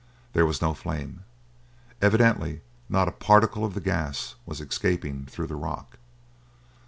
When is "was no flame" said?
0.47-1.25